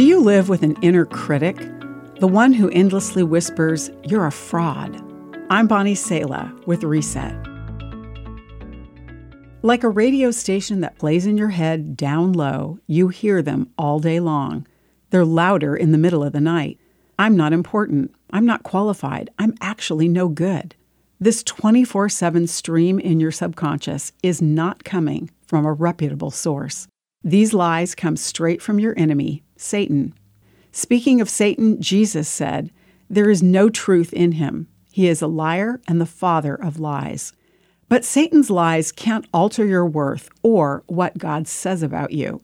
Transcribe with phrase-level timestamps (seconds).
[0.00, 1.58] Do you live with an inner critic?
[2.20, 4.98] The one who endlessly whispers, You're a fraud.
[5.50, 7.36] I'm Bonnie Sala with Reset.
[9.60, 14.00] Like a radio station that plays in your head down low, you hear them all
[14.00, 14.66] day long.
[15.10, 16.80] They're louder in the middle of the night.
[17.18, 18.14] I'm not important.
[18.30, 19.28] I'm not qualified.
[19.38, 20.74] I'm actually no good.
[21.20, 26.88] This 24 7 stream in your subconscious is not coming from a reputable source.
[27.22, 30.14] These lies come straight from your enemy, Satan.
[30.72, 32.70] Speaking of Satan, Jesus said,
[33.08, 34.68] There is no truth in him.
[34.90, 37.32] He is a liar and the father of lies.
[37.88, 42.40] But Satan's lies can't alter your worth or what God says about you.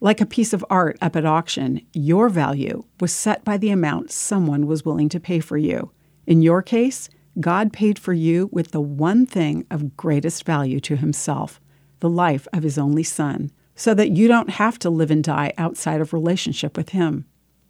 [0.00, 4.10] Like a piece of art up at auction, your value was set by the amount
[4.10, 5.90] someone was willing to pay for you.
[6.26, 10.96] In your case, God paid for you with the one thing of greatest value to
[10.96, 11.60] himself
[12.00, 15.54] the life of his only son so that you don't have to live and die
[15.56, 17.24] outside of relationship with Him.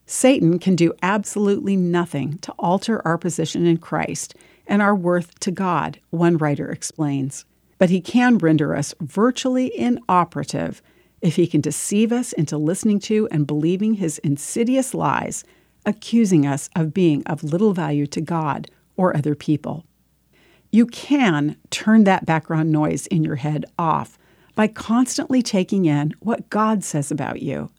[0.06, 4.34] Satan can do absolutely nothing to alter our position in Christ
[4.66, 7.44] and our worth to God, one writer explains.
[7.78, 10.82] But he can render us virtually inoperative
[11.20, 15.44] if he can deceive us into listening to and believing his insidious lies,
[15.86, 19.84] accusing us of being of little value to God or other people.
[20.72, 24.18] You can turn that background noise in your head off
[24.60, 27.70] by constantly taking in what God says about you.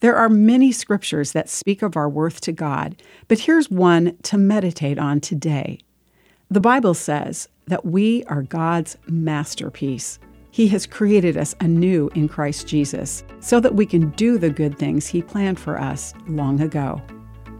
[0.00, 4.38] There are many scriptures that speak of our worth to God, but here's one to
[4.38, 5.78] meditate on today.
[6.50, 10.18] The Bible says that we are God's masterpiece.
[10.50, 14.78] He has created us anew in Christ Jesus so that we can do the good
[14.78, 17.02] things He planned for us long ago.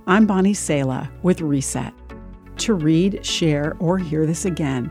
[0.06, 1.92] I'm Bonnie Sala with Reset.
[2.56, 4.90] To read, share, or hear this again,